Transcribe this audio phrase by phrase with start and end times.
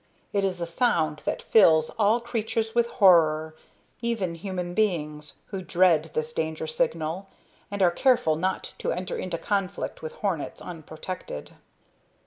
[0.33, 3.55] It is a sound that fills all creatures with horror,
[4.01, 7.29] even human beings, who dread this danger signal,
[7.69, 11.51] and are careful not to enter into conflict with hornets unprotected.